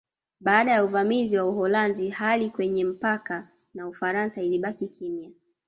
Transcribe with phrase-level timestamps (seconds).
[0.39, 5.29] Baada ya uvamizi wa Uholanzi hali kwenye mpaka na Ufaransa ilibaki kimya